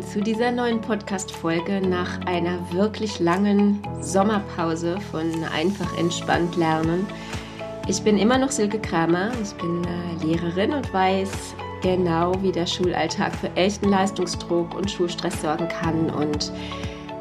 [0.00, 7.06] willkommen zu dieser neuen Podcast-Folge nach einer wirklich langen Sommerpause von Einfach entspannt lernen.
[7.86, 12.66] Ich bin immer noch Silke Kramer, ich bin äh, Lehrerin und weiß genau, wie der
[12.66, 16.10] Schulalltag für echten Leistungsdruck und Schulstress sorgen kann.
[16.10, 16.50] Und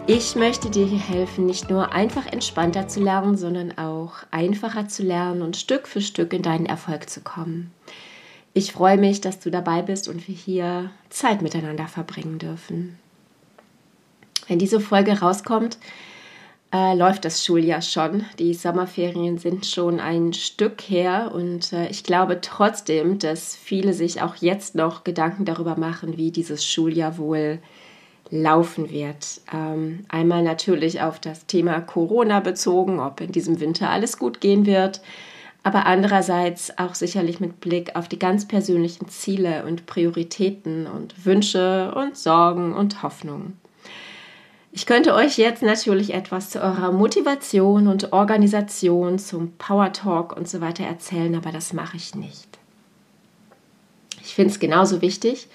[0.07, 5.03] ich möchte dir hier helfen, nicht nur einfach entspannter zu lernen, sondern auch einfacher zu
[5.03, 7.72] lernen und Stück für Stück in deinen Erfolg zu kommen.
[8.53, 12.98] Ich freue mich, dass du dabei bist und wir hier Zeit miteinander verbringen dürfen.
[14.48, 15.77] Wenn diese Folge rauskommt,
[16.73, 18.25] äh, läuft das Schuljahr schon.
[18.39, 24.22] Die Sommerferien sind schon ein Stück her und äh, ich glaube trotzdem, dass viele sich
[24.22, 27.59] auch jetzt noch Gedanken darüber machen, wie dieses Schuljahr wohl
[28.31, 29.41] laufen wird.
[29.53, 34.66] Ähm, einmal natürlich auf das Thema Corona bezogen, ob in diesem Winter alles gut gehen
[34.66, 35.02] wird
[35.63, 41.94] aber andererseits auch sicherlich mit Blick auf die ganz persönlichen Ziele und Prioritäten und Wünsche
[41.95, 43.59] und Sorgen und Hoffnungen.
[44.72, 50.48] Ich könnte euch jetzt natürlich etwas zu eurer Motivation und Organisation, zum Power Talk und
[50.48, 52.59] so weiter erzählen, aber das mache ich nicht.
[54.22, 55.48] Ich finde es genauso wichtig,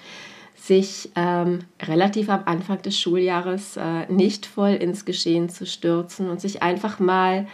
[0.55, 6.41] sich ähm, relativ am Anfang des Schuljahres äh, nicht voll ins Geschehen zu stürzen und
[6.41, 7.47] sich einfach mal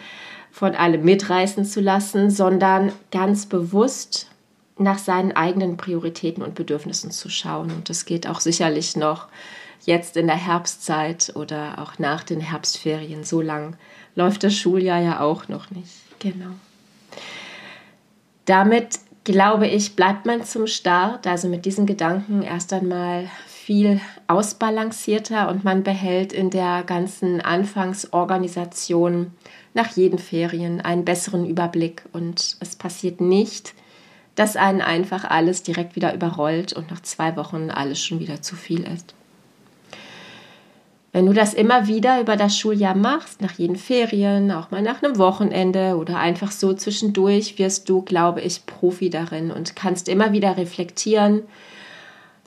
[0.51, 4.27] von allem mitreißen zu lassen, sondern ganz bewusst
[4.77, 7.71] nach seinen eigenen Prioritäten und Bedürfnissen zu schauen.
[7.71, 9.27] Und das geht auch sicherlich noch
[9.85, 13.23] jetzt in der Herbstzeit oder auch nach den Herbstferien.
[13.23, 13.75] So lang
[14.15, 15.91] läuft das Schuljahr ja auch noch nicht.
[16.19, 16.51] Genau.
[18.45, 23.29] Damit glaube ich, bleibt man zum Start, also mit diesen Gedanken erst einmal
[23.61, 29.31] viel ausbalancierter und man behält in der ganzen Anfangsorganisation
[29.75, 33.75] nach jeden Ferien einen besseren Überblick und es passiert nicht,
[34.33, 38.55] dass einen einfach alles direkt wieder überrollt und nach zwei Wochen alles schon wieder zu
[38.55, 39.13] viel ist.
[41.11, 45.03] Wenn du das immer wieder über das Schuljahr machst, nach jeden Ferien, auch mal nach
[45.03, 50.31] einem Wochenende oder einfach so zwischendurch, wirst du, glaube ich, Profi darin und kannst immer
[50.31, 51.43] wieder reflektieren,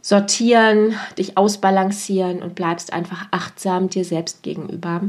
[0.05, 5.01] sortieren, dich ausbalancieren und bleibst einfach achtsam dir selbst gegenüber.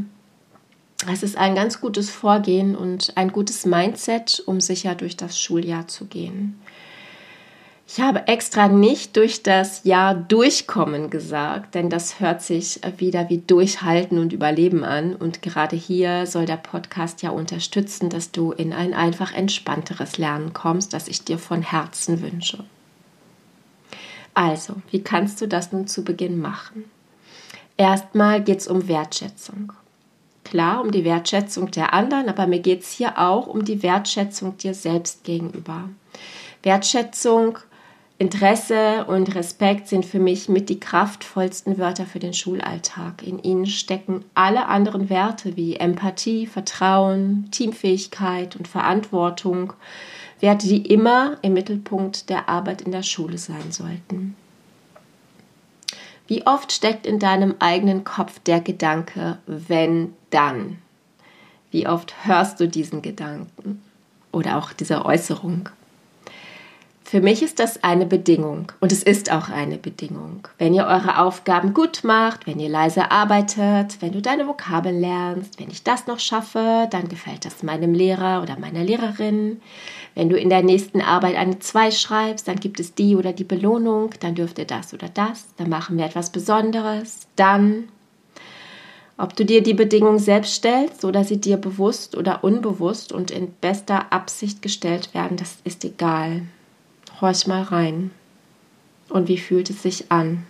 [1.12, 5.90] Es ist ein ganz gutes Vorgehen und ein gutes Mindset, um sicher durch das Schuljahr
[5.90, 6.62] zu gehen.
[7.86, 13.40] Ich habe extra nicht durch das Jahr durchkommen gesagt, denn das hört sich wieder wie
[13.40, 15.14] durchhalten und überleben an.
[15.14, 20.54] Und gerade hier soll der Podcast ja unterstützen, dass du in ein einfach entspannteres Lernen
[20.54, 22.64] kommst, das ich dir von Herzen wünsche.
[24.36, 26.84] Also, wie kannst du das nun zu Beginn machen?
[27.78, 29.74] Erstmal geht es um Wertschätzung.
[30.44, 34.58] Klar, um die Wertschätzung der anderen, aber mir geht es hier auch um die Wertschätzung
[34.58, 35.90] dir selbst gegenüber.
[36.62, 37.58] Wertschätzung
[38.18, 43.24] Interesse und Respekt sind für mich mit die kraftvollsten Wörter für den Schulalltag.
[43.24, 49.74] In ihnen stecken alle anderen Werte wie Empathie, Vertrauen, Teamfähigkeit und Verantwortung.
[50.40, 54.38] Werte, die immer im Mittelpunkt der Arbeit in der Schule sein sollten.
[56.28, 60.78] Wie oft steckt in deinem eigenen Kopf der Gedanke, wenn dann?
[61.70, 63.84] Wie oft hörst du diesen Gedanken
[64.32, 65.70] oder auch diese Äußerung?
[67.08, 70.48] Für mich ist das eine Bedingung und es ist auch eine Bedingung.
[70.58, 75.60] Wenn ihr eure Aufgaben gut macht, wenn ihr leise arbeitet, wenn du deine Vokabeln lernst,
[75.60, 79.62] wenn ich das noch schaffe, dann gefällt das meinem Lehrer oder meiner Lehrerin.
[80.16, 83.44] Wenn du in der nächsten Arbeit eine 2 schreibst, dann gibt es die oder die
[83.44, 87.88] Belohnung, dann dürft ihr das oder das, dann machen wir etwas Besonderes, dann.
[89.16, 93.52] Ob du dir die Bedingung selbst stellst oder sie dir bewusst oder unbewusst und in
[93.62, 96.42] bester Absicht gestellt werden, das ist egal.
[97.22, 98.12] Horch mal rein.
[99.10, 100.46] Und wie fühlt es sich an?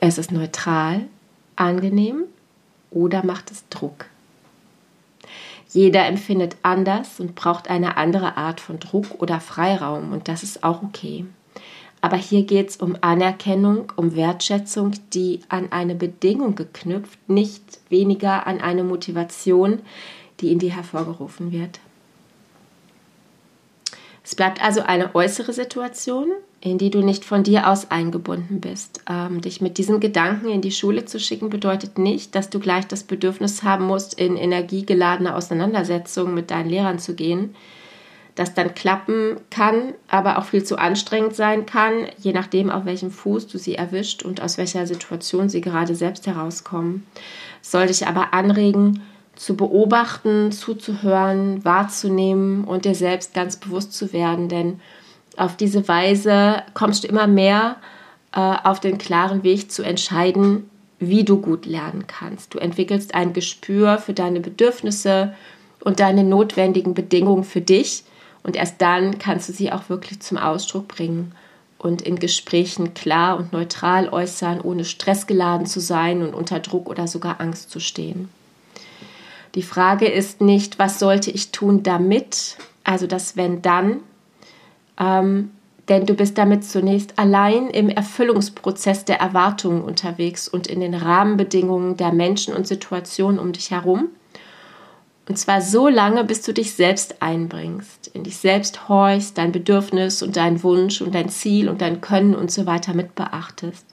[0.00, 1.06] Es ist neutral,
[1.56, 2.24] angenehm
[2.90, 4.06] oder macht es Druck?
[5.70, 10.62] Jeder empfindet anders und braucht eine andere Art von Druck oder Freiraum und das ist
[10.62, 11.24] auch okay.
[12.02, 18.46] Aber hier geht es um Anerkennung, um Wertschätzung, die an eine Bedingung geknüpft, nicht weniger
[18.46, 19.80] an eine Motivation,
[20.40, 21.80] die in dir hervorgerufen wird.
[24.24, 26.30] Es bleibt also eine äußere Situation,
[26.60, 29.00] in die du nicht von dir aus eingebunden bist.
[29.10, 32.86] Ähm, dich mit diesem Gedanken in die Schule zu schicken, bedeutet nicht, dass du gleich
[32.86, 37.56] das Bedürfnis haben musst, in energiegeladene Auseinandersetzungen mit deinen Lehrern zu gehen.
[38.36, 43.10] Das dann klappen kann, aber auch viel zu anstrengend sein kann, je nachdem, auf welchem
[43.10, 47.06] Fuß du sie erwischt und aus welcher Situation sie gerade selbst herauskommen.
[47.60, 49.02] soll dich aber anregen,
[49.34, 54.48] zu beobachten, zuzuhören, wahrzunehmen und dir selbst ganz bewusst zu werden.
[54.48, 54.80] Denn
[55.36, 57.76] auf diese Weise kommst du immer mehr
[58.32, 60.68] äh, auf den klaren Weg zu entscheiden,
[60.98, 62.54] wie du gut lernen kannst.
[62.54, 65.34] Du entwickelst ein Gespür für deine Bedürfnisse
[65.80, 68.04] und deine notwendigen Bedingungen für dich
[68.42, 71.32] und erst dann kannst du sie auch wirklich zum Ausdruck bringen
[71.78, 77.08] und in Gesprächen klar und neutral äußern, ohne stressgeladen zu sein und unter Druck oder
[77.08, 78.28] sogar Angst zu stehen.
[79.54, 84.00] Die Frage ist nicht, was sollte ich tun damit, also das wenn dann,
[84.98, 85.50] ähm,
[85.88, 91.96] denn du bist damit zunächst allein im Erfüllungsprozess der Erwartungen unterwegs und in den Rahmenbedingungen
[91.96, 94.08] der Menschen und Situationen um dich herum.
[95.28, 100.22] Und zwar so lange, bis du dich selbst einbringst, in dich selbst horchst, dein Bedürfnis
[100.22, 103.91] und dein Wunsch und dein Ziel und dein Können und so weiter mit beachtest.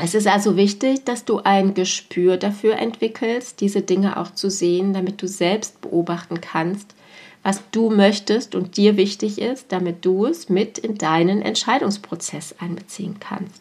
[0.00, 4.92] Es ist also wichtig, dass du ein Gespür dafür entwickelst, diese Dinge auch zu sehen,
[4.92, 6.94] damit du selbst beobachten kannst,
[7.42, 13.16] was du möchtest und dir wichtig ist, damit du es mit in deinen Entscheidungsprozess einbeziehen
[13.18, 13.60] kannst.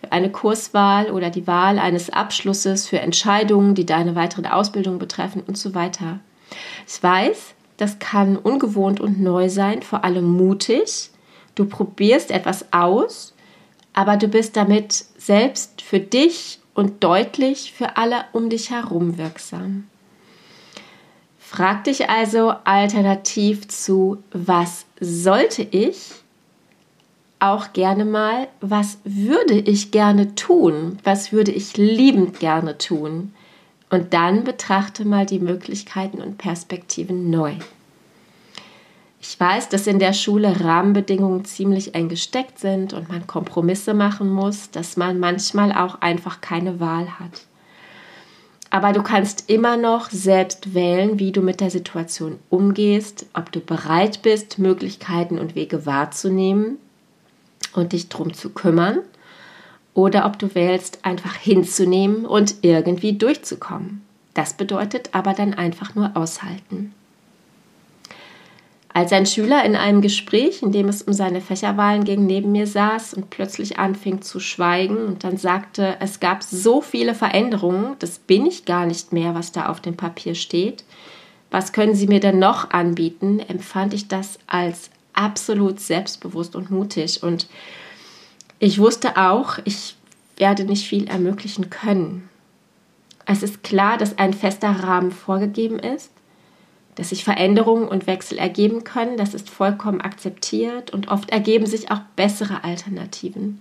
[0.00, 5.44] Für eine Kurswahl oder die Wahl eines Abschlusses, für Entscheidungen, die deine weitere Ausbildung betreffen
[5.46, 6.18] und so weiter.
[6.88, 11.10] Ich weiß, das kann ungewohnt und neu sein, vor allem mutig.
[11.54, 13.34] Du probierst etwas aus,
[13.92, 19.88] aber du bist damit selbst für dich und deutlich für alle um dich herum wirksam.
[21.38, 26.12] Frag dich also alternativ zu, was sollte ich?
[27.40, 30.98] Auch gerne mal, was würde ich gerne tun?
[31.02, 33.34] Was würde ich liebend gerne tun?
[33.88, 37.54] Und dann betrachte mal die Möglichkeiten und Perspektiven neu.
[39.22, 44.30] Ich weiß, dass in der Schule Rahmenbedingungen ziemlich eng gesteckt sind und man Kompromisse machen
[44.30, 47.46] muss, dass man manchmal auch einfach keine Wahl hat.
[48.70, 53.60] Aber du kannst immer noch selbst wählen, wie du mit der Situation umgehst, ob du
[53.60, 56.78] bereit bist, Möglichkeiten und Wege wahrzunehmen
[57.74, 59.00] und dich drum zu kümmern,
[59.92, 64.02] oder ob du wählst, einfach hinzunehmen und irgendwie durchzukommen.
[64.34, 66.94] Das bedeutet aber dann einfach nur aushalten.
[68.92, 72.66] Als ein Schüler in einem Gespräch, in dem es um seine Fächerwahlen ging, neben mir
[72.66, 78.18] saß und plötzlich anfing zu schweigen und dann sagte, es gab so viele Veränderungen, das
[78.18, 80.84] bin ich gar nicht mehr, was da auf dem Papier steht.
[81.52, 83.38] Was können Sie mir denn noch anbieten?
[83.38, 87.22] empfand ich das als absolut selbstbewusst und mutig.
[87.22, 87.48] Und
[88.58, 89.94] ich wusste auch, ich
[90.36, 92.28] werde nicht viel ermöglichen können.
[93.24, 96.10] Es ist klar, dass ein fester Rahmen vorgegeben ist
[96.94, 99.16] dass sich Veränderungen und Wechsel ergeben können.
[99.16, 103.60] Das ist vollkommen akzeptiert und oft ergeben sich auch bessere Alternativen.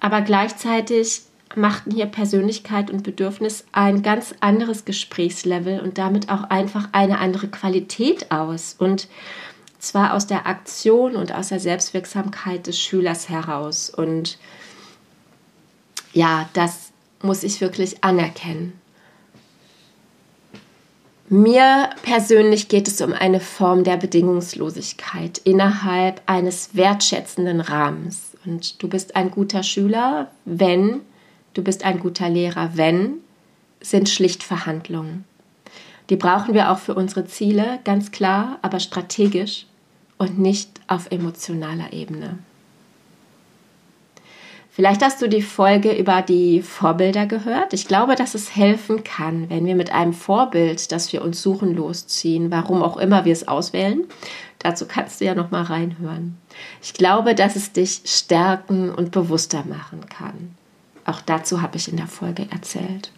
[0.00, 1.22] Aber gleichzeitig
[1.54, 7.48] machten hier Persönlichkeit und Bedürfnis ein ganz anderes Gesprächslevel und damit auch einfach eine andere
[7.48, 8.76] Qualität aus.
[8.78, 9.08] Und
[9.78, 13.90] zwar aus der Aktion und aus der Selbstwirksamkeit des Schülers heraus.
[13.90, 14.38] Und
[16.12, 16.92] ja, das
[17.22, 18.72] muss ich wirklich anerkennen.
[21.32, 28.36] Mir persönlich geht es um eine Form der Bedingungslosigkeit innerhalb eines wertschätzenden Rahmens.
[28.44, 31.02] Und du bist ein guter Schüler, wenn,
[31.54, 33.18] du bist ein guter Lehrer, wenn,
[33.80, 35.24] sind schlicht Verhandlungen.
[36.10, 39.66] Die brauchen wir auch für unsere Ziele, ganz klar, aber strategisch
[40.18, 42.40] und nicht auf emotionaler Ebene.
[44.72, 47.72] Vielleicht hast du die Folge über die Vorbilder gehört.
[47.72, 51.74] Ich glaube, dass es helfen kann, wenn wir mit einem Vorbild, das wir uns suchen,
[51.74, 54.04] losziehen, warum auch immer wir es auswählen.
[54.60, 56.36] Dazu kannst du ja noch mal reinhören.
[56.82, 60.54] Ich glaube, dass es dich stärken und bewusster machen kann.
[61.04, 63.10] Auch dazu habe ich in der Folge erzählt.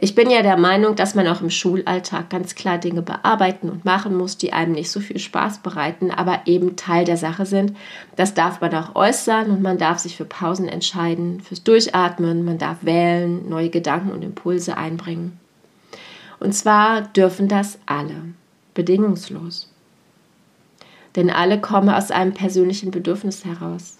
[0.00, 3.84] Ich bin ja der Meinung, dass man auch im Schulalltag ganz klar Dinge bearbeiten und
[3.84, 7.76] machen muss, die einem nicht so viel Spaß bereiten, aber eben Teil der Sache sind.
[8.14, 12.58] Das darf man auch äußern und man darf sich für Pausen entscheiden, fürs Durchatmen, man
[12.58, 15.36] darf wählen, neue Gedanken und Impulse einbringen.
[16.38, 18.22] Und zwar dürfen das alle,
[18.74, 19.68] bedingungslos.
[21.16, 23.97] Denn alle kommen aus einem persönlichen Bedürfnis heraus.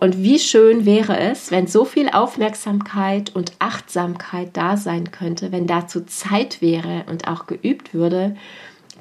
[0.00, 5.66] Und wie schön wäre es, wenn so viel Aufmerksamkeit und Achtsamkeit da sein könnte, wenn
[5.66, 8.34] dazu Zeit wäre und auch geübt würde,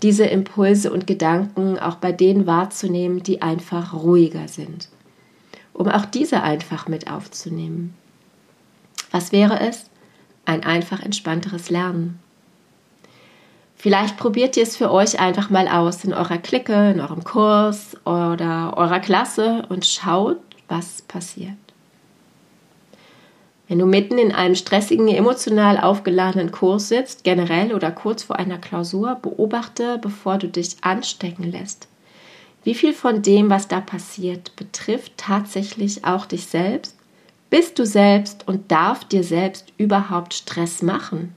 [0.04, 4.90] diese Impulse und Gedanken auch bei denen wahrzunehmen, die einfach ruhiger sind,
[5.72, 7.94] um auch diese einfach mit aufzunehmen.
[9.12, 9.90] Was wäre es?
[10.44, 12.20] Ein einfach entspannteres Lernen.
[13.78, 17.96] Vielleicht probiert ihr es für euch einfach mal aus in eurer Clique, in eurem Kurs
[18.04, 21.58] oder eurer Klasse und schaut, was passiert.
[23.68, 28.58] Wenn du mitten in einem stressigen, emotional aufgeladenen Kurs sitzt, generell oder kurz vor einer
[28.58, 31.88] Klausur, beobachte, bevor du dich anstecken lässt.
[32.64, 36.96] Wie viel von dem, was da passiert, betrifft tatsächlich auch dich selbst?
[37.52, 41.36] Bist du selbst und darf dir selbst überhaupt Stress machen?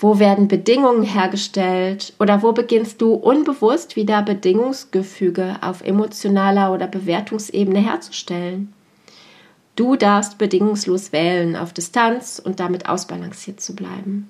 [0.00, 7.80] Wo werden Bedingungen hergestellt oder wo beginnst du unbewusst wieder Bedingungsgefüge auf emotionaler oder Bewertungsebene
[7.80, 8.72] herzustellen?
[9.74, 14.28] Du darfst bedingungslos wählen, auf Distanz und damit ausbalanciert zu bleiben.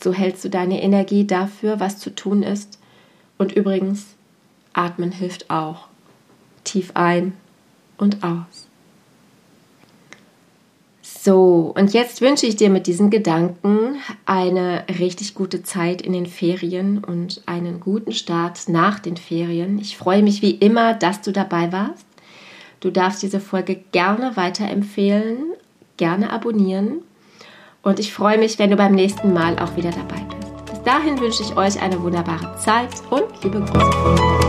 [0.00, 2.78] So hältst du deine Energie dafür, was zu tun ist.
[3.38, 4.06] Und übrigens,
[4.72, 5.88] atmen hilft auch.
[6.62, 7.32] Tief ein
[7.98, 8.68] und aus.
[11.24, 16.26] So, und jetzt wünsche ich dir mit diesen Gedanken eine richtig gute Zeit in den
[16.26, 19.78] Ferien und einen guten Start nach den Ferien.
[19.78, 22.04] Ich freue mich wie immer, dass du dabei warst.
[22.80, 25.52] Du darfst diese Folge gerne weiterempfehlen,
[25.96, 27.02] gerne abonnieren
[27.84, 30.64] und ich freue mich, wenn du beim nächsten Mal auch wieder dabei bist.
[30.72, 34.41] Bis dahin wünsche ich euch eine wunderbare Zeit und liebe Grüße.